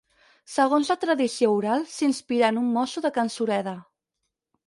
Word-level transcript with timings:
Segons 0.53 0.87
la 0.91 0.95
tradició 1.03 1.49
oral, 1.57 1.85
s'inspirà 1.97 2.49
en 2.53 2.59
un 2.63 2.73
mosso 2.79 3.05
de 3.07 3.11
can 3.19 3.31
Sureda. 3.37 3.77